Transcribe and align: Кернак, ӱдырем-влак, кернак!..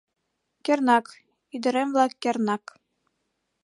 Кернак, 0.65 1.05
ӱдырем-влак, 1.55 2.11
кернак!.. 2.21 2.63